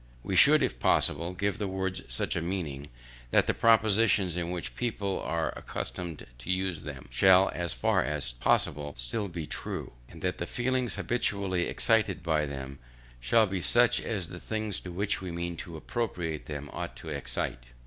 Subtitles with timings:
[0.23, 2.89] We should, if possible, give the words such a meaning,
[3.29, 8.31] that the propositions in which people are accustomed to use them, shall as far as
[8.31, 12.79] possible still be true; and that the feelings habitually excited by them,
[13.19, 17.09] shall be such as the things to which we mean to appropriate them ought to
[17.09, 17.65] excite.